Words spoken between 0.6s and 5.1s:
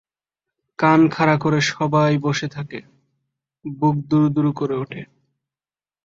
কান খাড়া করে সবাই বসে থাকে, বুক দুরুদুরু করে ওঠে।